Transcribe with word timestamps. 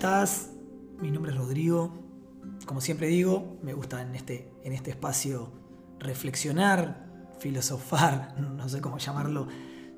estás? 0.00 0.48
Mi 1.02 1.10
nombre 1.10 1.30
es 1.30 1.36
Rodrigo. 1.36 1.92
Como 2.64 2.80
siempre 2.80 3.08
digo, 3.08 3.58
me 3.62 3.74
gusta 3.74 4.00
en 4.00 4.14
este, 4.14 4.50
en 4.64 4.72
este 4.72 4.92
espacio 4.92 5.52
reflexionar, 5.98 7.06
filosofar, 7.38 8.34
no 8.56 8.66
sé 8.66 8.80
cómo 8.80 8.96
llamarlo, 8.96 9.46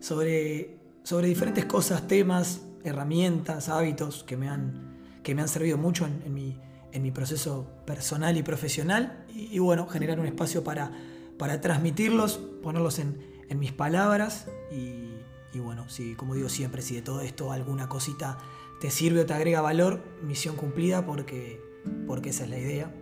sobre, 0.00 0.80
sobre 1.04 1.28
diferentes 1.28 1.66
cosas, 1.66 2.08
temas, 2.08 2.62
herramientas, 2.82 3.68
hábitos 3.68 4.24
que 4.24 4.36
me 4.36 4.48
han, 4.48 4.98
que 5.22 5.36
me 5.36 5.42
han 5.42 5.46
servido 5.46 5.78
mucho 5.78 6.04
en, 6.04 6.34
mi, 6.34 6.58
en 6.90 7.00
mi 7.00 7.12
proceso 7.12 7.68
personal 7.86 8.36
y 8.36 8.42
profesional. 8.42 9.24
Y, 9.32 9.60
bueno, 9.60 9.86
generar 9.86 10.18
un 10.18 10.26
espacio 10.26 10.64
para, 10.64 10.90
para 11.38 11.60
transmitirlos, 11.60 12.38
ponerlos 12.60 12.98
en, 12.98 13.24
en 13.48 13.56
mis 13.60 13.70
palabras. 13.70 14.48
Y, 14.72 15.12
y 15.54 15.60
bueno, 15.60 15.88
si, 15.88 16.16
como 16.16 16.34
digo 16.34 16.48
siempre, 16.48 16.82
si 16.82 16.96
de 16.96 17.02
todo 17.02 17.20
esto 17.20 17.52
alguna 17.52 17.88
cosita 17.88 18.38
te 18.82 18.90
sirve 18.90 19.20
o 19.20 19.26
te 19.26 19.32
agrega 19.32 19.60
valor, 19.60 20.02
misión 20.24 20.56
cumplida 20.56 21.06
porque, 21.06 21.62
porque 22.04 22.30
esa 22.30 22.42
es 22.42 22.50
la 22.50 22.58
idea. 22.58 22.92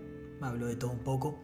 Hablo 0.42 0.66
de 0.66 0.76
todo 0.76 0.90
un 0.90 0.98
poco. 0.98 1.40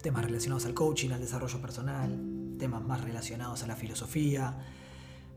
Temas 0.00 0.24
relacionados 0.24 0.64
al 0.64 0.72
coaching, 0.72 1.10
al 1.10 1.20
desarrollo 1.20 1.60
personal, 1.60 2.18
temas 2.58 2.82
más 2.82 3.04
relacionados 3.04 3.62
a 3.62 3.66
la 3.66 3.76
filosofía. 3.76 4.58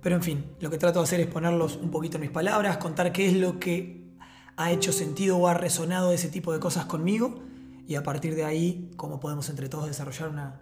Pero 0.01 0.15
en 0.15 0.23
fin, 0.23 0.45
lo 0.61 0.69
que 0.69 0.77
trato 0.77 0.99
de 0.99 1.03
hacer 1.03 1.19
es 1.19 1.27
ponerlos 1.27 1.75
un 1.75 1.91
poquito 1.91 2.15
en 2.15 2.21
mis 2.21 2.29
palabras, 2.29 2.77
contar 2.77 3.11
qué 3.11 3.27
es 3.27 3.33
lo 3.33 3.59
que 3.59 4.07
ha 4.55 4.71
hecho 4.71 4.93
sentido 4.93 5.35
o 5.37 5.49
ha 5.49 5.53
resonado 5.53 6.13
ese 6.13 6.29
tipo 6.29 6.53
de 6.53 6.61
cosas 6.61 6.85
conmigo 6.85 7.43
y 7.85 7.95
a 7.95 8.03
partir 8.03 8.33
de 8.33 8.45
ahí 8.45 8.91
cómo 8.95 9.19
podemos 9.19 9.49
entre 9.49 9.67
todos 9.67 9.87
desarrollar 9.87 10.29
una, 10.29 10.61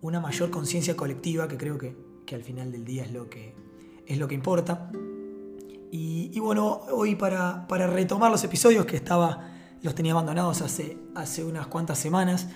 una 0.00 0.18
mayor 0.18 0.50
conciencia 0.50 0.96
colectiva 0.96 1.46
que 1.46 1.58
creo 1.58 1.78
que, 1.78 1.96
que, 2.26 2.34
al 2.34 2.42
final 2.42 2.72
del 2.72 2.84
día 2.84 3.04
es 3.04 3.12
lo 3.12 3.30
que, 3.30 3.54
es 4.04 4.18
lo 4.18 4.26
que 4.26 4.34
importa. 4.34 4.90
Y, 5.90 6.38
bueno, 6.40 6.82
hoy 6.92 7.14
para, 7.14 7.66
retomar 7.68 8.30
los 8.30 8.44
episodios 8.44 8.84
que 8.86 8.96
estaba, 8.96 9.50
los 9.82 9.94
tenía 9.94 10.12
abandonados 10.12 10.60
hace, 10.62 11.44
unas 11.44 11.66
cuantas 11.66 11.98
semanas, 11.98 12.48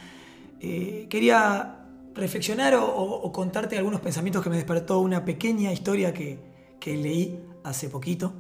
eh, 0.60 1.06
quería 1.08 1.86
reflexionar 2.14 2.74
o, 2.74 3.32
contarte 3.32 3.78
algunos 3.78 4.00
pensamientos 4.00 4.42
que 4.42 4.50
me 4.50 4.56
despertó 4.56 5.00
una 5.00 5.24
pequeña 5.24 5.72
historia 5.72 6.12
que, 6.12 6.38
leí 6.84 7.40
hace 7.64 7.88
poquito. 7.88 8.32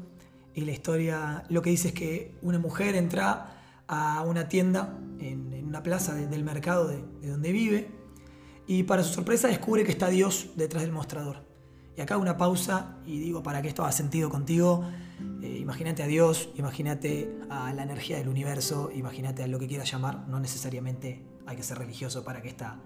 Y 0.54 0.62
la 0.62 0.72
historia 0.72 1.44
lo 1.48 1.62
que 1.62 1.70
dice 1.70 1.88
es 1.88 1.94
que 1.94 2.34
una 2.42 2.58
mujer 2.58 2.94
entra 2.94 3.84
a 3.88 4.22
una 4.22 4.48
tienda 4.48 4.98
en, 5.18 5.64
una 5.66 5.82
plaza 5.82 6.14
del 6.14 6.44
mercado 6.44 6.88
de 6.88 7.28
donde 7.28 7.52
vive 7.52 8.02
y 8.66 8.84
para 8.84 9.02
su 9.02 9.12
sorpresa 9.14 9.48
descubre 9.48 9.84
que 9.84 9.90
está 9.90 10.08
Dios 10.08 10.50
detrás 10.56 10.82
del 10.82 10.92
mostrador. 10.92 11.51
Y 11.96 12.00
acá 12.00 12.16
una 12.16 12.36
pausa 12.36 12.96
y 13.06 13.18
digo, 13.18 13.42
para 13.42 13.60
que 13.60 13.68
esto 13.68 13.82
haga 13.82 13.92
sentido 13.92 14.30
contigo, 14.30 14.84
eh, 15.42 15.58
imagínate 15.60 16.02
a 16.02 16.06
Dios, 16.06 16.48
imagínate 16.56 17.38
a 17.50 17.72
la 17.72 17.82
energía 17.82 18.16
del 18.16 18.28
universo, 18.28 18.90
imagínate 18.94 19.42
a 19.42 19.46
lo 19.46 19.58
que 19.58 19.66
quieras 19.66 19.90
llamar, 19.90 20.26
no 20.28 20.40
necesariamente 20.40 21.22
hay 21.46 21.56
que 21.56 21.62
ser 21.62 21.78
religioso 21.78 22.24
para 22.24 22.40
que 22.40 22.48
esta, 22.48 22.78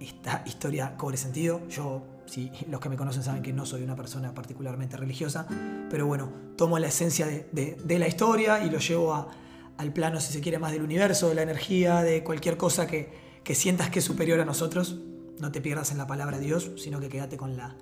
esta 0.00 0.42
historia 0.46 0.96
cobre 0.96 1.16
sentido. 1.16 1.66
Yo, 1.68 2.02
si 2.26 2.50
los 2.68 2.80
que 2.80 2.88
me 2.88 2.96
conocen 2.96 3.22
saben 3.22 3.42
que 3.42 3.52
no 3.52 3.64
soy 3.64 3.82
una 3.82 3.94
persona 3.94 4.34
particularmente 4.34 4.96
religiosa, 4.96 5.46
pero 5.88 6.06
bueno, 6.06 6.32
tomo 6.56 6.78
la 6.78 6.88
esencia 6.88 7.26
de, 7.26 7.98
la 7.98 8.08
historia 8.08 8.64
y 8.64 8.70
lo 8.70 8.78
llevo 8.78 9.28
al 9.76 9.92
plano, 9.92 10.20
si 10.20 10.32
se 10.32 10.40
quiere, 10.40 10.58
más 10.58 10.72
del 10.72 10.82
universo, 10.82 11.28
de 11.28 11.36
la 11.36 11.42
energía, 11.42 12.02
de 12.02 12.24
cualquier 12.24 12.56
cosa 12.56 12.86
que, 12.86 13.12
que 13.44 13.54
sientas 13.54 13.90
que 13.90 14.00
es 14.00 14.04
superior 14.04 14.40
a 14.40 14.44
nosotros. 14.44 14.98
No 15.38 15.52
te 15.52 15.60
pierdas 15.60 15.92
en 15.92 15.98
la 15.98 16.06
palabra 16.06 16.38
Dios, 16.38 16.72
sino 16.76 17.00
que 17.00 17.08
quédate 17.08 17.36
con 17.36 17.56
la 17.56 17.76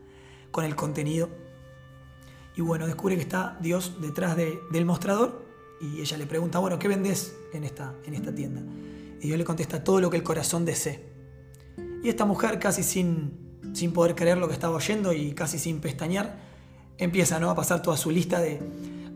con 0.51 0.65
el 0.65 0.77
contenido. 0.77 1.29
Y 2.57 2.63
bueno, 2.63 2.87
descubre 2.87 3.17
que 3.17 3.23
está 3.23 3.57
Dios 3.61 4.01
detrás 4.01 4.37
del 4.37 4.85
mostrador 4.85 5.45
y 5.81 6.01
ella 6.01 6.19
le 6.19 6.27
pregunta, 6.27 6.59
bueno, 6.59 6.79
¿qué 6.79 6.89
vendes 6.89 7.35
en 7.53 7.65
esta, 7.65 7.95
en 8.05 8.15
esta 8.15 8.35
tienda? 8.35 8.61
Y 9.21 9.27
Dios 9.27 9.39
le 9.39 9.45
contesta 9.45 9.83
todo 9.83 10.01
lo 10.01 10.11
que 10.11 10.19
el 10.19 10.23
corazón 10.23 10.65
desee. 10.65 11.11
Y 12.03 12.09
esta 12.09 12.25
mujer, 12.25 12.59
casi 12.59 12.83
sin, 12.83 13.61
sin 13.73 13.93
poder 13.93 14.15
creer 14.15 14.39
lo 14.39 14.47
que 14.49 14.55
estaba 14.55 14.77
oyendo 14.77 15.13
y 15.13 15.33
casi 15.33 15.59
sin 15.59 15.81
pestañear, 15.81 16.39
empieza 16.99 17.41
¿no? 17.41 17.51
a 17.51 17.55
pasar 17.55 17.83
toda 17.83 17.97
su 17.97 18.11
lista 18.11 18.41
de, 18.41 18.61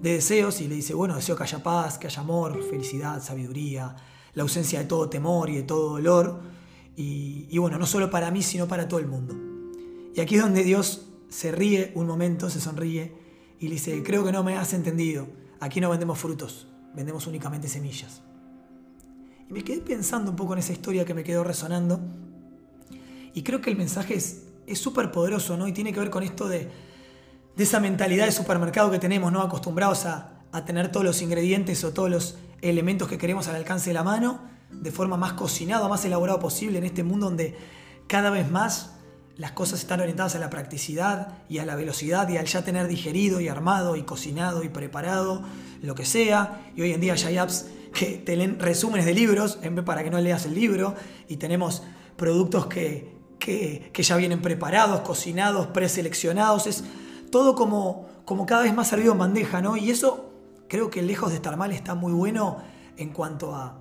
deseos 0.01 0.61
y 0.61 0.69
le 0.69 0.75
dice, 0.75 0.93
bueno, 0.93 1.17
deseo 1.17 1.35
que 1.35 1.45
haya 1.45 1.63
paz, 1.63 1.97
que 1.97 2.07
haya 2.07 2.21
amor, 2.21 2.63
felicidad, 2.63 3.23
sabiduría, 3.23 3.97
la 4.35 4.43
ausencia 4.43 4.79
de 4.81 4.85
todo 4.85 5.09
temor 5.09 5.49
y 5.49 5.57
de 5.57 5.63
todo 5.63 5.91
dolor. 5.91 6.41
Y, 6.97 7.47
y 7.51 7.59
bueno, 7.59 7.79
no 7.79 7.87
solo 7.87 8.11
para 8.11 8.31
mí, 8.31 8.43
sino 8.43 8.69
para 8.69 8.87
todo 8.87 9.01
el 9.01 9.07
mundo. 9.07 9.35
Y 10.15 10.21
aquí 10.21 10.37
es 10.37 10.43
donde 10.43 10.63
Dios 10.63 11.07
se 11.35 11.51
ríe 11.51 11.91
un 11.97 12.07
momento, 12.07 12.49
se 12.49 12.61
sonríe 12.61 13.13
y 13.59 13.67
le 13.67 13.75
dice, 13.75 14.05
creo 14.05 14.25
que 14.25 14.31
no 14.31 14.45
me 14.45 14.57
has 14.57 14.73
entendido, 14.73 15.27
aquí 15.59 15.81
no 15.81 15.91
vendemos 15.91 16.17
frutos, 16.17 16.69
vendemos 16.95 17.27
únicamente 17.27 17.67
semillas. 17.67 18.23
Y 19.51 19.53
me 19.53 19.65
quedé 19.65 19.81
pensando 19.81 20.31
un 20.31 20.37
poco 20.37 20.53
en 20.53 20.61
esa 20.61 20.73
historia 20.73 21.05
que 21.05 21.13
me 21.13 21.25
quedó 21.25 21.43
resonando 21.43 21.99
y 23.35 23.43
creo 23.43 23.61
que 23.61 23.69
el 23.69 23.77
mensaje 23.77 24.15
es 24.15 24.79
súper 24.79 25.11
poderoso, 25.11 25.57
¿no? 25.57 25.67
Y 25.67 25.73
tiene 25.73 25.93
que 25.93 25.99
ver 25.99 26.11
con 26.11 26.23
esto 26.23 26.49
de, 26.49 26.71
de, 27.57 27.65
esa 27.65 27.81
mentalidad 27.81 28.27
de 28.27 28.33
supermercado 28.33 28.93
que 28.93 29.01
tenemos, 29.01 29.33
¿no? 29.33 29.43
Acostumbrados 29.43 30.07
a, 30.07 30.45
a 30.53 30.65
tener 30.65 30.93
todos 30.93 31.05
los 31.05 31.21
ingredientes 31.21 31.83
o 31.83 31.93
todos 31.93 32.11
los 32.11 32.39
elementos 32.63 33.09
que 33.09 33.19
queremos 33.19 33.49
al 33.49 33.57
alcance 33.57 33.91
de 33.91 33.95
la 33.95 34.05
mano, 34.05 34.41
de 34.71 34.93
forma 34.93 35.17
más 35.17 35.33
cocinada, 35.33 35.89
más 35.89 36.05
elaborada 36.05 36.39
posible 36.39 36.79
en 36.79 36.85
este 36.85 37.03
mundo 37.03 37.27
donde 37.27 37.57
cada 38.07 38.31
vez 38.31 38.49
más 38.49 38.94
las 39.37 39.53
cosas 39.53 39.81
están 39.81 40.01
orientadas 40.01 40.37
a 40.37 40.39
la 40.39 40.51
practicidad 40.51 41.39
y 41.49 41.59
a 41.59 41.67
la 41.67 41.75
velocidad 41.75 42.29
y 42.29 42.37
al 42.37 42.47
ya 42.47 42.63
tener 42.63 42.87
digerido 42.87 43.41
y 43.41 43.49
armado 43.49 43.97
y 43.97 44.03
cocinado 44.03 44.63
y 44.63 44.69
preparado 44.69 45.43
lo 45.83 45.95
que 45.95 46.05
sea. 46.05 46.71
Y 46.77 46.83
hoy 46.83 46.93
en 46.93 47.01
día 47.01 47.15
ya 47.17 47.29
hay 47.29 47.39
apps 47.39 47.67
que 47.93 48.19
te 48.19 48.37
leen 48.37 48.59
resúmenes 48.61 49.07
de 49.07 49.15
libros 49.15 49.59
en 49.63 49.75
vez 49.75 49.85
para 49.85 50.05
que 50.05 50.11
no 50.11 50.21
leas 50.21 50.47
el 50.47 50.55
libro 50.55 50.95
y 51.29 51.37
tenemos 51.37 51.83
productos 52.17 52.67
que, 52.67 53.13
que, 53.39 54.03
ya 54.03 54.17
vienen 54.17 54.41
preparados, 54.41 55.01
cocinados, 55.01 55.67
preseleccionados. 55.69 56.67
Es 56.67 56.85
todo 57.31 57.55
como, 57.55 58.09
como 58.25 58.47
cada 58.47 58.63
vez 58.63 58.75
más 58.75 58.89
servido 58.89 59.13
en 59.13 59.19
bandeja, 59.19 59.61
¿no? 59.61 59.77
Y 59.77 59.91
eso 59.91 60.33
creo 60.69 60.91
que 60.91 61.03
lejos 61.03 61.31
de 61.31 61.37
estar 61.37 61.57
mal 61.57 61.73
está 61.73 61.95
muy 61.95 62.13
bueno 62.13 62.59
en 62.97 63.11
cuanto 63.11 63.55
a 63.55 63.79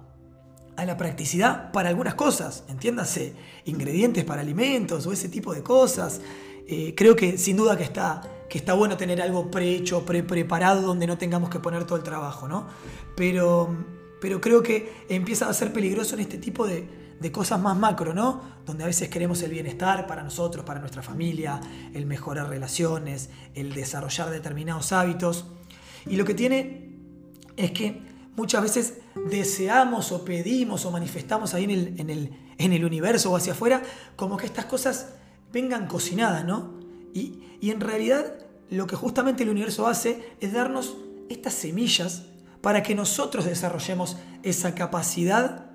a 0.75 0.85
la 0.85 0.97
practicidad 0.97 1.71
para 1.71 1.89
algunas 1.89 2.15
cosas, 2.15 2.63
entiéndase, 2.67 3.33
ingredientes 3.65 4.23
para 4.23 4.41
alimentos 4.41 5.05
o 5.05 5.11
ese 5.11 5.29
tipo 5.29 5.53
de 5.53 5.63
cosas. 5.63 6.21
Eh, 6.67 6.93
creo 6.95 7.15
que 7.15 7.37
sin 7.37 7.57
duda 7.57 7.77
que 7.77 7.83
está, 7.83 8.21
que 8.49 8.57
está 8.57 8.73
bueno 8.73 8.97
tener 8.97 9.21
algo 9.21 9.51
prehecho, 9.51 10.05
pre 10.05 10.23
preparado, 10.23 10.81
donde 10.81 11.07
no 11.07 11.17
tengamos 11.17 11.49
que 11.49 11.59
poner 11.59 11.85
todo 11.85 11.97
el 11.97 12.03
trabajo, 12.03 12.47
¿no? 12.47 12.67
Pero, 13.15 13.75
pero 14.21 14.41
creo 14.41 14.63
que 14.63 15.05
empieza 15.09 15.49
a 15.49 15.53
ser 15.53 15.73
peligroso 15.73 16.15
en 16.15 16.21
este 16.21 16.37
tipo 16.37 16.65
de, 16.65 16.87
de 17.19 17.31
cosas 17.31 17.59
más 17.59 17.77
macro, 17.77 18.13
¿no? 18.13 18.41
Donde 18.65 18.83
a 18.83 18.87
veces 18.87 19.09
queremos 19.09 19.41
el 19.43 19.51
bienestar 19.51 20.07
para 20.07 20.23
nosotros, 20.23 20.65
para 20.65 20.79
nuestra 20.79 21.01
familia, 21.01 21.59
el 21.93 22.05
mejorar 22.05 22.49
relaciones, 22.49 23.29
el 23.55 23.73
desarrollar 23.73 24.29
determinados 24.29 24.91
hábitos. 24.91 25.45
Y 26.05 26.15
lo 26.15 26.25
que 26.25 26.33
tiene 26.33 26.89
es 27.55 27.71
que 27.71 28.01
muchas 28.35 28.63
veces 28.63 28.93
deseamos 29.29 30.11
o 30.11 30.25
pedimos 30.25 30.85
o 30.85 30.91
manifestamos 30.91 31.53
ahí 31.53 31.65
en 31.65 31.71
el, 31.71 31.99
en 31.99 32.09
el, 32.09 32.31
en 32.57 32.73
el 32.73 32.85
universo 32.85 33.31
o 33.31 33.35
hacia 33.35 33.53
afuera, 33.53 33.81
como 34.15 34.37
que 34.37 34.45
estas 34.45 34.65
cosas 34.65 35.13
vengan 35.51 35.87
cocinadas, 35.87 36.45
¿no? 36.45 36.79
Y, 37.13 37.39
en 37.61 37.79
realidad 37.79 38.33
lo 38.69 38.87
que 38.87 38.97
justamente 38.97 39.43
el 39.43 39.49
universo 39.49 39.87
hace 39.87 40.35
es 40.41 40.51
darnos 40.51 40.97
estas 41.29 41.53
semillas 41.53 42.23
para 42.59 42.83
que 42.83 42.93
nosotros 42.93 43.45
desarrollemos 43.45 44.17
esa 44.41 44.75
capacidad 44.75 45.71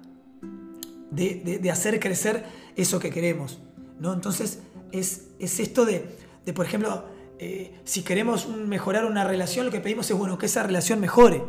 de, 1.11 1.71
hacer 1.73 1.99
crecer 1.99 2.45
eso 2.77 2.99
que 2.99 3.11
queremos. 3.11 3.59
¿no? 4.01 4.13
Entonces 4.13 4.59
es, 4.93 5.29
es 5.39 5.61
esto 5.61 5.87
de, 5.87 6.15
de, 6.45 6.53
por 6.53 6.67
ejemplo, 6.67 7.05
eh, 7.39 7.73
si 7.85 8.03
queremos 8.03 8.49
mejorar 8.49 9.05
una 9.05 9.25
relación, 9.25 9.65
lo 9.67 9.73
que 9.73 9.81
pedimos 9.81 10.11
es 10.11 10.19
bueno, 10.19 10.39
que 10.39 10.47
esa 10.47 10.63
relación 10.63 11.01
mejore. 11.01 11.43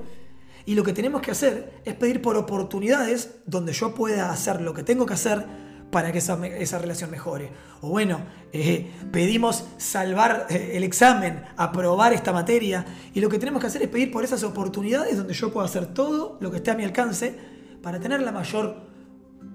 Y 0.66 0.76
lo 0.76 0.84
que 0.84 0.94
tenemos 0.94 1.22
que 1.22 1.32
hacer 1.32 1.82
es 1.86 1.96
pedir 1.96 2.22
por 2.22 2.36
oportunidades 2.38 3.36
donde 3.46 3.74
yo 3.74 3.96
pueda 3.96 4.32
hacer 4.32 4.62
lo 4.62 4.74
que 4.74 4.84
tengo 4.84 5.06
que 5.06 5.14
hacer 5.14 5.46
para 5.92 6.12
que 6.12 6.20
esa, 6.20 6.80
relación 6.80 7.10
mejore. 7.10 7.50
O 7.82 7.90
bueno, 7.90 8.20
eh, 8.54 8.92
pedimos 9.12 9.66
salvar 9.78 10.48
eh, 10.50 10.72
el 10.74 10.84
examen, 10.84 11.44
aprobar 11.58 12.14
esta 12.14 12.32
materia, 12.32 12.86
y 13.14 13.22
lo 13.22 13.30
que 13.30 13.40
tenemos 13.40 13.62
que 13.62 13.68
hacer 13.68 13.82
es 13.82 13.88
pedir 13.88 14.12
por 14.12 14.24
esas 14.24 14.44
oportunidades 14.44 15.18
donde 15.18 15.34
yo 15.34 15.52
pueda 15.52 15.66
hacer 15.66 15.88
todo 15.88 16.38
lo 16.42 16.52
que 16.52 16.58
esté 16.58 16.72
a 16.72 16.76
mi 16.76 16.84
alcance 16.84 17.36
para 17.82 18.00
tener 18.00 18.22
la 18.22 18.32
mayor 18.32 18.90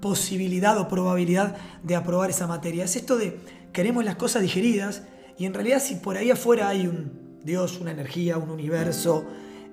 posibilidad 0.00 0.76
o 0.78 0.88
probabilidad 0.88 1.56
de 1.82 1.96
aprobar 1.96 2.30
esa 2.30 2.46
materia. 2.46 2.84
Es 2.84 2.96
esto 2.96 3.16
de 3.16 3.38
queremos 3.72 4.04
las 4.04 4.16
cosas 4.16 4.42
digeridas 4.42 5.02
y 5.38 5.46
en 5.46 5.54
realidad 5.54 5.80
si 5.80 5.96
por 5.96 6.16
ahí 6.16 6.30
afuera 6.30 6.68
hay 6.68 6.86
un 6.86 7.40
Dios, 7.44 7.78
una 7.80 7.90
energía, 7.90 8.38
un 8.38 8.50
universo, 8.50 9.26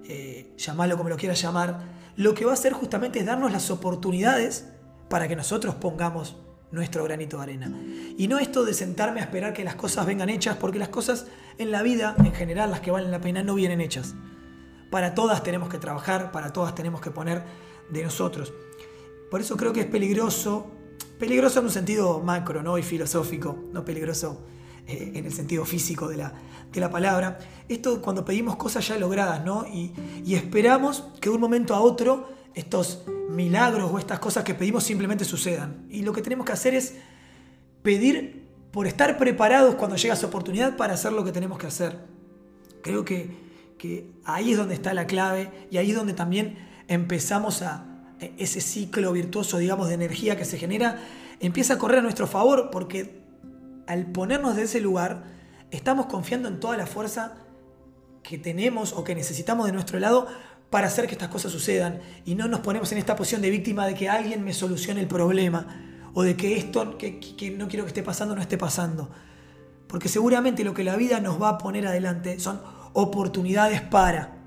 eh, 0.08 0.54
llamarlo 0.58 0.98
como 0.98 1.10
lo 1.10 1.18
quieras 1.18 1.42
llamar, 1.42 1.80
lo 2.16 2.34
que 2.34 2.46
va 2.46 2.52
a 2.52 2.54
hacer 2.54 2.74
justamente 2.74 3.20
es 3.20 3.26
darnos 3.26 3.52
las 3.52 3.72
oportunidades 3.72 4.68
para 5.10 5.28
que 5.28 5.36
nosotros 5.36 5.76
pongamos 5.76 6.38
nuestro 6.72 7.04
granito 7.04 7.38
de 7.38 7.44
arena. 7.44 7.72
Y 8.18 8.28
no 8.28 8.40
esto 8.40 8.64
de 8.64 8.74
sentarme 8.74 9.20
a 9.20 9.24
esperar 9.24 9.54
que 9.54 9.64
las 9.64 9.76
cosas 9.76 10.06
vengan 10.06 10.30
hechas, 10.30 10.58
porque 10.58 10.80
las 10.80 10.90
cosas 10.90 11.28
en 11.58 11.72
la 11.72 11.82
vida, 11.82 12.16
en 12.20 12.34
general, 12.34 12.72
las 12.72 12.80
que 12.80 12.92
valen 12.92 13.12
la 13.12 13.22
pena, 13.22 13.44
no 13.44 13.56
vienen 13.56 13.82
hechas. 13.82 14.16
para 14.90 15.16
todas 15.16 15.42
tenemos 15.42 15.70
que 15.70 15.78
trabajar, 15.78 16.34
para 16.34 16.52
todas 16.52 16.76
tenemos 16.76 17.00
que 17.00 17.12
poner 17.12 17.44
de 17.90 18.04
nosotros. 18.04 18.54
Por 19.30 19.40
eso 19.40 19.56
creo 19.56 19.72
que 19.72 19.82
es 19.82 19.86
peligroso, 19.86 20.70
peligroso 21.18 21.60
en 21.60 21.66
un 21.66 21.72
sentido 21.72 22.20
macro 22.20 22.62
¿no? 22.62 22.78
y 22.78 22.84
filosófico, 22.84 23.58
no 23.72 23.86
peligroso 23.86 24.42
eh, 24.92 25.12
en 25.16 25.26
el 25.26 25.34
sentido 25.34 25.66
físico 25.66 26.08
de 26.08 26.18
la, 26.18 26.34
de 26.72 26.80
la 26.80 26.90
palabra. 26.90 27.40
Esto 27.70 28.02
cuando 28.02 28.26
pedimos 28.26 28.56
cosas 28.56 28.88
ya 28.88 28.98
logradas, 28.98 29.44
¿no? 29.44 29.66
Y, 29.68 29.94
y 30.26 30.36
esperamos 30.36 31.06
que 31.20 31.30
de 31.30 31.36
un 31.36 31.42
momento 31.42 31.74
a 31.76 31.80
otro 31.82 32.30
estos 32.54 33.04
milagros 33.30 33.90
o 33.92 33.98
estas 33.98 34.20
cosas 34.20 34.44
que 34.44 34.54
pedimos 34.54 34.84
simplemente 34.84 35.26
sucedan. 35.26 35.86
Y 35.90 36.02
lo 36.02 36.14
que 36.14 36.22
tenemos 36.22 36.46
que 36.46 36.52
hacer 36.52 36.74
es 36.74 36.96
pedir 37.82 38.48
por 38.72 38.88
estar 38.88 39.18
preparados 39.18 39.76
cuando 39.76 39.96
llega 39.96 40.14
esa 40.14 40.28
oportunidad 40.28 40.78
para 40.78 40.94
hacer 40.94 41.12
lo 41.14 41.24
que 41.24 41.32
tenemos 41.32 41.58
que 41.58 41.68
hacer. 41.68 42.00
Creo 42.82 43.06
que, 43.06 43.30
que 43.78 44.12
ahí 44.26 44.52
es 44.52 44.58
donde 44.58 44.76
está 44.76 44.94
la 44.94 45.08
clave 45.08 45.68
y 45.70 45.78
ahí 45.78 45.92
es 45.92 45.96
donde 45.96 46.14
también 46.14 46.58
empezamos 46.88 47.62
a 47.62 47.86
e, 48.20 48.34
ese 48.38 48.62
ciclo 48.62 49.12
virtuoso, 49.12 49.58
digamos, 49.58 49.88
de 49.88 49.96
energía 49.96 50.38
que 50.38 50.46
se 50.46 50.58
genera, 50.58 51.00
empieza 51.40 51.76
a 51.76 51.78
correr 51.78 52.00
a 52.00 52.02
nuestro 52.02 52.28
favor 52.28 52.70
porque 52.72 53.21
al 53.88 54.06
ponernos 54.08 54.56
de 54.56 54.64
ese 54.64 54.82
lugar, 54.82 55.24
estamos 55.72 56.08
confiando 56.08 56.48
en 56.48 56.60
toda 56.60 56.78
la 56.78 56.86
fuerza 56.86 57.36
que 58.24 58.38
tenemos 58.38 58.94
o 58.94 59.04
que 59.04 59.16
necesitamos 59.16 59.66
de 59.66 59.74
nuestro 59.74 60.00
lado 60.00 60.28
para 60.70 60.88
hacer 60.88 61.06
que 61.06 61.14
estas 61.14 61.30
cosas 61.30 61.52
sucedan 61.52 62.00
y 62.26 62.36
no 62.36 62.48
nos 62.48 62.62
ponemos 62.62 62.92
en 62.92 62.98
esta 62.98 63.16
posición 63.16 63.42
de 63.42 63.50
víctima 63.50 63.86
de 63.86 63.94
que 63.94 64.10
alguien 64.10 64.44
me 64.44 64.54
solucione 64.54 65.02
el 65.02 65.08
problema 65.08 65.68
o 66.14 66.24
de 66.24 66.36
que 66.36 66.58
esto 66.58 66.98
que, 66.98 67.20
no 67.58 67.68
quiero 67.68 67.86
que 67.86 67.90
esté 67.90 68.04
pasando 68.04 68.36
no 68.36 68.42
esté 68.42 68.58
pasando. 68.58 69.10
Porque 69.88 70.08
seguramente 70.08 70.64
lo 70.64 70.74
que 70.74 70.84
la 70.84 70.96
vida 70.96 71.20
nos 71.20 71.42
va 71.42 71.50
a 71.50 71.58
poner 71.58 71.86
adelante 71.88 72.40
son 72.40 72.62
oportunidades 72.94 73.82
para. 73.82 74.38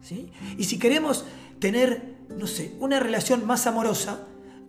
¿sí? 0.00 0.30
Y 0.56 0.64
si 0.64 0.78
queremos 0.78 1.26
tener, 1.58 2.16
no 2.30 2.46
sé, 2.46 2.74
una 2.80 3.00
relación 3.00 3.46
más 3.46 3.66
amorosa, 3.66 4.20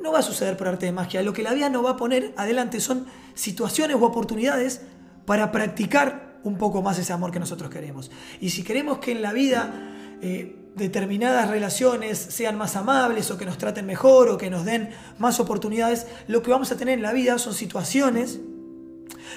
no 0.01 0.11
va 0.11 0.19
a 0.19 0.23
suceder 0.23 0.57
por 0.57 0.67
arte 0.67 0.85
de 0.85 0.91
magia. 0.91 1.23
Lo 1.23 1.33
que 1.33 1.43
la 1.43 1.53
vida 1.53 1.69
nos 1.69 1.85
va 1.85 1.91
a 1.91 1.97
poner 1.97 2.33
adelante 2.37 2.81
son 2.81 3.05
situaciones 3.35 3.97
u 3.97 4.03
oportunidades 4.03 4.81
para 5.25 5.51
practicar 5.51 6.39
un 6.43 6.57
poco 6.57 6.81
más 6.81 6.97
ese 6.99 7.13
amor 7.13 7.31
que 7.31 7.39
nosotros 7.39 7.69
queremos. 7.69 8.11
Y 8.39 8.49
si 8.49 8.63
queremos 8.63 8.99
que 8.99 9.11
en 9.11 9.21
la 9.21 9.33
vida 9.33 10.17
eh, 10.21 10.55
determinadas 10.75 11.49
relaciones 11.49 12.17
sean 12.17 12.57
más 12.57 12.75
amables 12.75 13.31
o 13.31 13.37
que 13.37 13.45
nos 13.45 13.57
traten 13.57 13.85
mejor 13.85 14.29
o 14.29 14.37
que 14.37 14.49
nos 14.49 14.65
den 14.65 14.89
más 15.17 15.39
oportunidades, 15.39 16.07
lo 16.27 16.41
que 16.41 16.51
vamos 16.51 16.71
a 16.71 16.77
tener 16.77 16.95
en 16.95 17.03
la 17.03 17.13
vida 17.13 17.37
son 17.37 17.53
situaciones 17.53 18.39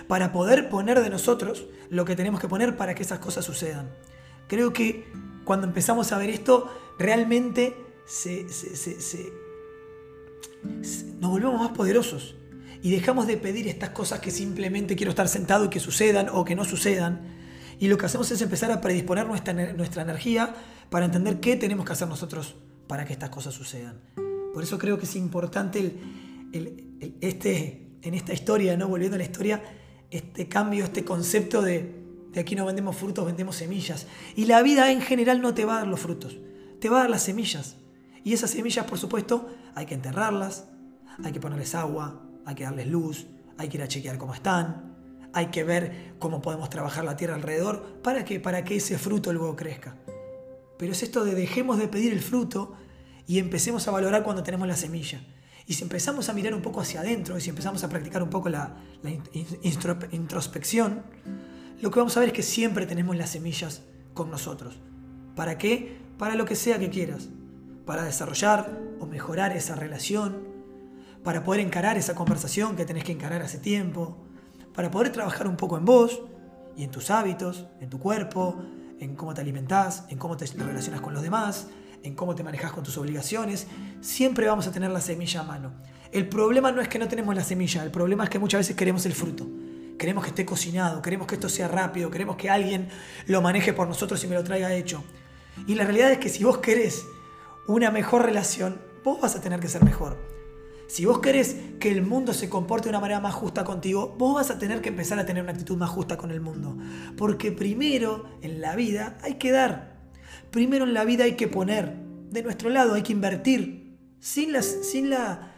para 0.06 0.32
poder 0.32 0.68
poner 0.68 1.00
de 1.00 1.10
nosotros 1.10 1.66
lo 1.88 2.04
que 2.04 2.16
tenemos 2.16 2.40
que 2.40 2.48
poner 2.48 2.76
para 2.76 2.94
que 2.94 3.02
esas 3.02 3.18
cosas 3.18 3.44
sucedan. 3.44 3.90
Creo 4.46 4.72
que 4.72 5.10
cuando 5.44 5.66
empezamos 5.66 6.12
a 6.12 6.18
ver 6.18 6.30
esto, 6.30 6.70
realmente 6.98 7.76
nos 11.20 11.30
volvemos 11.30 11.60
más 11.60 11.70
poderosos 11.70 12.34
y 12.82 12.90
dejamos 12.90 13.26
de 13.26 13.36
pedir 13.36 13.69
estas 13.69 13.90
cosas 13.90 14.20
que 14.20 14.30
simplemente 14.30 14.96
quiero 14.96 15.10
estar 15.10 15.28
sentado 15.28 15.64
y 15.64 15.69
que 15.69 15.80
sucedan 15.80 16.28
o 16.32 16.44
que 16.44 16.54
no 16.54 16.64
sucedan. 16.64 17.20
Y 17.80 17.88
lo 17.88 17.98
que 17.98 18.06
hacemos 18.06 18.30
es 18.30 18.40
empezar 18.40 18.70
a 18.72 18.80
predisponer 18.80 19.26
nuestra, 19.26 19.52
nuestra 19.72 20.02
energía 20.02 20.54
para 20.90 21.04
entender 21.04 21.40
qué 21.40 21.56
tenemos 21.56 21.86
que 21.86 21.92
hacer 21.92 22.08
nosotros 22.08 22.56
para 22.86 23.04
que 23.04 23.12
estas 23.12 23.30
cosas 23.30 23.54
sucedan. 23.54 24.00
Por 24.52 24.62
eso 24.62 24.78
creo 24.78 24.98
que 24.98 25.04
es 25.04 25.16
importante 25.16 25.94
este, 27.20 27.98
en 28.02 28.14
esta 28.14 28.32
historia, 28.32 28.76
¿no? 28.76 28.88
volviendo 28.88 29.16
a 29.16 29.19
la 29.19 29.24
historia, 29.24 29.62
este 30.10 30.48
cambio, 30.48 30.84
este 30.84 31.04
concepto 31.04 31.62
de, 31.62 32.02
de 32.32 32.40
aquí 32.40 32.56
no 32.56 32.66
vendemos 32.66 32.96
frutos, 32.96 33.26
vendemos 33.26 33.56
semillas. 33.56 34.06
Y 34.34 34.46
la 34.46 34.62
vida 34.62 34.90
en 34.90 35.00
general 35.00 35.40
no 35.40 35.54
te 35.54 35.64
va 35.64 35.76
a 35.76 35.78
dar 35.81 35.88
los 35.88 36.00
frutos, 36.00 36.38
te 36.81 36.88
va 36.88 36.98
a 36.98 37.00
dar 37.02 37.10
las 37.10 37.22
semillas. 37.22 37.76
Y 38.24 38.32
esas 38.32 38.50
semillas, 38.50 38.86
por 38.86 38.98
supuesto, 38.98 39.48
hay 39.74 39.86
que 39.86 39.94
enterrarlas, 39.94 40.64
hay 41.22 41.32
que 41.32 41.40
ponerles 41.40 41.74
agua, 41.74 42.27
hay 42.48 42.54
que 42.54 42.64
darles 42.64 42.86
luz, 42.86 43.26
hay 43.58 43.68
que 43.68 43.76
ir 43.76 43.82
a 43.82 43.88
chequear 43.88 44.16
cómo 44.16 44.32
están, 44.32 44.96
hay 45.34 45.48
que 45.48 45.64
ver 45.64 46.14
cómo 46.18 46.40
podemos 46.40 46.70
trabajar 46.70 47.04
la 47.04 47.14
tierra 47.14 47.34
alrededor 47.34 48.00
para 48.02 48.24
que, 48.24 48.40
para 48.40 48.64
que 48.64 48.76
ese 48.76 48.96
fruto 48.96 49.34
luego 49.34 49.54
crezca. 49.54 49.96
Pero 50.78 50.92
es 50.92 51.02
esto 51.02 51.26
de 51.26 51.34
dejemos 51.34 51.76
de 51.78 51.88
pedir 51.88 52.10
el 52.10 52.20
fruto 52.20 52.74
y 53.26 53.38
empecemos 53.38 53.86
a 53.86 53.90
valorar 53.90 54.22
cuando 54.22 54.42
tenemos 54.42 54.66
la 54.66 54.76
semilla. 54.76 55.20
Y 55.66 55.74
si 55.74 55.82
empezamos 55.82 56.30
a 56.30 56.32
mirar 56.32 56.54
un 56.54 56.62
poco 56.62 56.80
hacia 56.80 57.00
adentro 57.00 57.36
y 57.36 57.42
si 57.42 57.50
empezamos 57.50 57.84
a 57.84 57.90
practicar 57.90 58.22
un 58.22 58.30
poco 58.30 58.48
la, 58.48 58.78
introspección, 60.10 61.02
lo 61.82 61.90
que 61.90 61.98
vamos 61.98 62.16
a 62.16 62.20
ver 62.20 62.30
es 62.30 62.34
que 62.34 62.42
siempre 62.42 62.86
tenemos 62.86 63.14
las 63.14 63.28
semillas 63.28 63.82
con 64.14 64.30
nosotros. 64.30 64.80
¿Para 65.36 65.58
qué? 65.58 65.98
Para 66.16 66.34
lo 66.34 66.46
que 66.46 66.56
sea 66.56 66.78
que 66.78 66.88
quieras. 66.88 67.28
Para 67.84 68.04
desarrollar 68.04 68.80
o 69.00 69.06
mejorar 69.06 69.54
esa 69.54 69.74
relación, 69.74 70.47
para 71.25 71.43
poder 71.44 71.61
encarar 71.61 71.97
esa 71.97 72.15
conversación 72.15 72.76
que 72.76 72.85
tenés 72.85 73.05
que 73.05 73.12
encarar 73.12 73.43
hace 73.43 73.59
tiempo, 73.59 74.19
para 74.75 74.91
poder 74.91 75.11
trabajar 75.12 75.47
un 75.47 75.56
poco 75.56 75.76
en 75.76 75.85
vos 75.85 76.23
y 76.76 76.85
en 76.85 76.91
tus 76.91 77.11
hábitos, 77.11 77.67
en 77.81 77.91
tu 77.91 77.99
cuerpo, 77.99 78.62
en 79.00 79.17
cómo 79.17 79.35
te 79.35 79.41
alimentás, 79.41 80.05
en 80.09 80.19
cómo 80.19 80.37
te 80.37 80.47
relacionas 80.47 81.00
con 81.00 81.15
los 81.15 81.23
demás, 81.23 81.69
en 82.03 82.15
cómo 82.15 82.35
te 82.35 82.44
manejas 82.44 82.73
con 82.73 82.85
tus 82.85 82.97
obligaciones, 82.97 83.67
siempre 84.00 84.47
vamos 84.47 84.67
a 84.67 84.73
tener 84.73 84.91
la 84.91 85.00
semilla 85.00 85.41
a 85.41 85.44
mano. 85.44 85.73
El 86.12 86.29
problema 86.29 86.73
no 86.73 86.81
es 86.81 86.88
que 86.88 86.99
no 86.99 87.09
tenemos 87.09 87.35
la 87.35 87.44
semilla, 87.44 87.82
el 87.82 87.91
problema 87.91 88.25
es 88.25 88.31
que 88.31 88.38
muchas 88.38 88.61
veces 88.61 88.76
queremos 88.76 89.05
el 89.06 89.12
fruto. 89.12 89.47
Queremos 89.99 90.23
que 90.23 90.31
esté 90.31 90.47
cocinado, 90.47 91.03
queremos 91.03 91.26
que 91.26 91.35
esto 91.35 91.49
sea 91.49 91.67
rápido, 91.67 92.11
queremos 92.11 92.37
que 92.37 92.49
alguien 92.49 92.88
lo 93.26 93.43
maneje 93.43 93.73
por 93.73 93.88
nosotros 93.88 94.23
y 94.23 94.29
me 94.29 94.37
lo 94.37 94.44
traiga 94.44 94.73
hecho. 94.73 95.03
Y 95.67 95.75
la 95.75 95.85
realidad 95.85 96.12
es 96.12 96.19
que 96.19 96.29
si 96.29 96.44
vos 96.44 96.59
querés 96.59 97.05
una 97.67 97.91
mejor 97.91 98.25
relación, 98.25 98.81
vos 99.05 99.20
vas 99.20 99.35
a 99.35 99.41
tener 99.41 99.59
que 99.59 99.69
ser 99.69 99.85
mejor. 99.85 100.38
Si 100.88 101.05
vos 101.05 101.20
querés 101.20 101.55
que 101.79 101.90
el 101.90 102.00
mundo 102.00 102.32
se 102.32 102.49
comporte 102.49 102.85
de 102.85 102.90
una 102.90 103.00
manera 103.00 103.20
más 103.20 103.35
justa 103.35 103.62
contigo, 103.62 104.17
vos 104.19 104.37
vas 104.37 104.50
a 104.50 104.58
tener 104.58 104.81
que 104.81 104.88
empezar 104.88 105.19
a 105.19 105.26
tener 105.26 105.43
una 105.43 105.52
actitud 105.52 105.76
más 105.76 105.90
justa 105.90 106.17
con 106.17 106.31
el 106.31 106.40
mundo. 106.40 106.79
Porque 107.19 107.52
primero 107.52 108.25
en 108.40 108.62
la 108.62 108.75
vida 108.75 109.19
hay 109.23 109.35
que 109.35 109.50
dar. 109.52 109.99
Primero 110.50 110.87
en 110.87 110.94
la 110.94 111.05
vida 111.05 111.25
hay 111.25 111.37
que 111.37 111.46
poner. 111.46 111.94
De 112.31 112.43
nuestro 112.43 112.70
lado 112.70 112.94
hay 112.94 113.02
que 113.02 113.12
invertir. 113.12 113.99
Sin 114.19 114.50
la, 114.50 114.62
sin 114.62 115.11
la, 115.11 115.52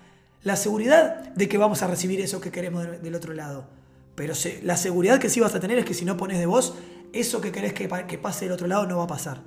seguridad 0.57 1.33
de 1.35 1.49
que 1.49 1.59
vamos 1.59 1.83
a 1.83 1.87
recibir 1.87 2.21
eso 2.21 2.41
que 2.41 2.51
queremos 2.51 3.01
del 3.01 3.15
otro 3.15 3.33
lado. 3.33 3.69
Pero 4.17 4.35
la 4.65 4.77
seguridad 4.77 5.21
que 5.21 5.29
sí 5.29 5.39
vas 5.39 5.55
a 5.55 5.61
tener 5.61 5.79
es 5.79 5.85
que 5.85 5.95
si 5.95 6.05
no 6.05 6.17
pones 6.17 6.41
de 6.41 6.47
vos, 6.47 6.75
eso 7.13 7.41
que 7.41 7.53
querés 7.53 7.73
que, 7.73 7.89
que 8.09 8.19
pase 8.19 8.47
del 8.47 8.53
otro 8.53 8.67
lado 8.67 8.85
no 8.87 8.99
va 8.99 9.05
a 9.05 9.07
pasar. 9.07 9.43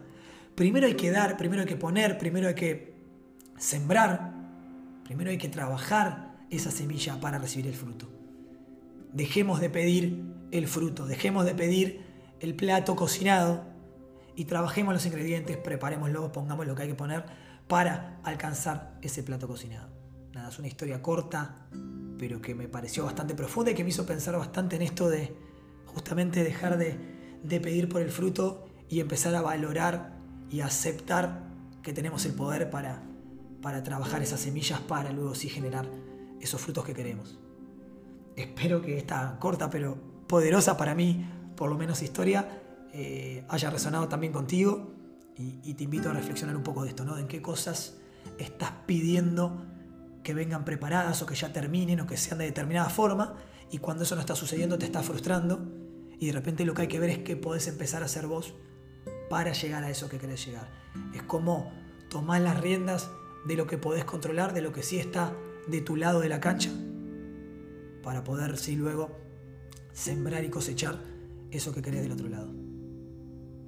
Primero 0.56 0.88
hay 0.88 0.96
que 0.96 1.12
dar, 1.12 1.36
primero 1.36 1.62
hay 1.62 1.68
que 1.68 1.76
poner, 1.76 2.18
primero 2.18 2.48
hay 2.48 2.56
que 2.56 2.94
sembrar, 3.58 4.33
Primero 5.06 5.32
hay 5.32 5.38
que 5.38 5.50
trabajar 5.50 6.34
esa 6.50 6.72
semilla 6.72 7.20
para 7.20 7.40
recibir 7.40 7.68
el 7.68 7.74
fruto. 7.74 8.08
Dejemos 9.12 9.60
de 9.60 9.70
pedir 9.70 10.24
el 10.52 10.68
fruto, 10.68 11.06
dejemos 11.06 11.46
de 11.46 11.56
pedir 11.56 12.02
el 12.40 12.56
plato 12.56 12.96
cocinado 12.96 13.64
y 14.36 14.46
trabajemos 14.46 14.94
los 14.94 15.06
ingredientes, 15.06 15.58
preparémoslo, 15.58 16.32
pongamos 16.32 16.66
lo 16.66 16.76
que 16.76 16.84
hay 16.84 16.88
que 16.90 16.96
poner 16.96 17.26
para 17.68 18.20
alcanzar 18.24 18.98
ese 19.02 19.24
plato 19.24 19.48
cocinado. 19.48 19.90
Nada, 20.34 20.50
es 20.50 20.60
una 20.60 20.68
historia 20.68 21.02
corta, 21.02 21.68
pero 22.18 22.42
que 22.42 22.56
me 22.56 22.68
pareció 22.68 23.06
bastante 23.06 23.36
profunda 23.36 23.72
y 23.72 23.76
que 23.76 23.84
me 23.84 23.90
hizo 23.90 24.06
pensar 24.06 24.36
bastante 24.38 24.76
en 24.76 24.82
esto 24.82 25.10
de 25.10 25.36
justamente 25.86 26.44
dejar 26.44 26.78
de, 26.78 26.98
de 27.44 27.60
pedir 27.60 27.88
por 27.88 28.02
el 28.02 28.10
fruto 28.10 28.66
y 28.90 29.00
empezar 29.00 29.36
a 29.36 29.42
valorar 29.42 30.18
y 30.50 30.62
aceptar 30.62 31.44
que 31.84 31.94
tenemos 31.94 32.26
el 32.26 32.34
poder 32.34 32.70
para 32.70 33.04
para 33.64 33.82
trabajar 33.82 34.22
esas 34.22 34.42
semillas 34.42 34.82
para 34.82 35.12
luego 35.12 35.34
sí 35.34 35.50
generar 35.50 35.90
esos 36.42 36.62
frutos 36.62 36.84
que 36.84 36.94
queremos. 36.94 37.40
Espero 38.36 38.82
que 38.82 38.98
esta 38.98 39.38
corta 39.40 39.70
pero 39.70 39.98
poderosa 40.28 40.76
para 40.76 40.94
mí, 40.94 41.26
por 41.56 41.70
lo 41.70 41.78
menos 41.78 42.04
historia, 42.04 42.62
eh, 42.94 43.46
haya 43.48 43.70
resonado 43.70 44.08
también 44.10 44.34
contigo 44.34 44.94
y, 45.36 45.74
te 45.74 45.86
invito 45.86 46.10
a 46.10 46.14
reflexionar 46.14 46.56
un 46.56 46.62
poco 46.62 46.84
de 46.84 46.90
esto, 46.90 47.06
¿no? 47.06 47.18
En 47.18 47.28
qué 47.28 47.42
cosas 47.42 47.98
estás 48.38 48.72
pidiendo 48.86 49.66
que 50.24 50.34
vengan 50.34 50.66
preparadas 50.66 51.22
o 51.22 51.26
que 51.26 51.34
ya 51.34 51.52
terminen 51.52 52.02
o 52.02 52.06
que 52.06 52.18
sean 52.18 52.38
de 52.38 52.46
determinada 52.46 52.90
forma 52.90 53.36
y 53.72 53.80
cuando 53.80 54.04
eso 54.04 54.16
no 54.16 54.22
está 54.22 54.36
sucediendo 54.36 54.78
te 54.78 54.86
está 54.86 55.02
frustrando 55.02 55.72
y 56.20 56.28
de 56.28 56.34
repente 56.34 56.66
lo 56.66 56.74
que 56.74 56.84
hay 56.84 56.88
que 56.88 57.00
ver 57.00 57.10
es 57.10 57.18
que 57.20 57.36
podés 57.36 57.68
empezar 57.68 58.04
a 58.04 58.06
hacer 58.06 58.28
vos 58.28 58.54
para 59.30 59.54
llegar 59.54 59.84
a 59.84 59.90
eso 59.90 60.10
que 60.10 60.20
querés 60.20 60.46
llegar. 60.46 60.70
Es 61.16 61.24
como 61.24 61.72
tomar 62.10 62.42
las 62.42 62.60
riendas 62.60 63.10
de 63.46 63.56
lo 63.56 63.68
que 63.68 63.78
podés 63.78 64.06
controlar, 64.06 64.54
de 64.54 64.62
lo 64.62 64.72
que 64.72 64.84
sí 64.84 65.00
está 65.00 65.36
de 65.68 65.82
tu 65.82 65.96
lado 65.96 66.20
de 66.20 66.30
la 66.30 66.40
cancha, 66.40 66.72
para 68.02 68.24
poder 68.24 68.58
sí 68.58 68.76
luego 68.76 69.18
sembrar 69.94 70.44
y 70.44 70.50
cosechar 70.50 71.02
eso 71.52 71.74
que 71.74 71.82
querés 71.82 72.02
del 72.02 72.12
otro 72.12 72.28
lado. 72.28 72.54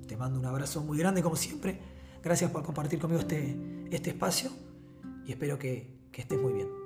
Te 0.08 0.18
mando 0.18 0.40
un 0.40 0.46
abrazo 0.46 0.84
muy 0.84 0.98
grande 0.98 1.24
como 1.24 1.36
siempre. 1.36 1.80
Gracias 2.24 2.52
por 2.52 2.64
compartir 2.64 3.00
conmigo 3.00 3.22
este, 3.22 3.88
este 3.92 4.12
espacio 4.12 4.50
y 5.26 5.32
espero 5.32 5.58
que, 5.58 6.08
que 6.12 6.22
estés 6.22 6.40
muy 6.40 6.54
bien. 6.54 6.85